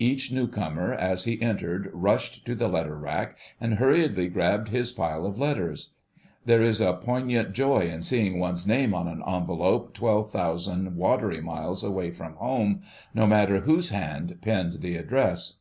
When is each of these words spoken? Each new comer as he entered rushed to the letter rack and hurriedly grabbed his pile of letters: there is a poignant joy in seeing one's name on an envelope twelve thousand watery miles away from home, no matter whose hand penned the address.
Each 0.00 0.32
new 0.32 0.48
comer 0.48 0.92
as 0.92 1.22
he 1.26 1.40
entered 1.40 1.88
rushed 1.92 2.44
to 2.46 2.56
the 2.56 2.66
letter 2.66 2.96
rack 2.98 3.36
and 3.60 3.74
hurriedly 3.74 4.26
grabbed 4.26 4.70
his 4.70 4.90
pile 4.90 5.24
of 5.24 5.38
letters: 5.38 5.92
there 6.44 6.60
is 6.60 6.80
a 6.80 6.94
poignant 6.94 7.52
joy 7.52 7.82
in 7.88 8.02
seeing 8.02 8.40
one's 8.40 8.66
name 8.66 8.92
on 8.94 9.06
an 9.06 9.22
envelope 9.24 9.94
twelve 9.94 10.32
thousand 10.32 10.96
watery 10.96 11.40
miles 11.40 11.84
away 11.84 12.10
from 12.10 12.32
home, 12.34 12.82
no 13.14 13.28
matter 13.28 13.60
whose 13.60 13.90
hand 13.90 14.36
penned 14.42 14.80
the 14.80 14.96
address. 14.96 15.58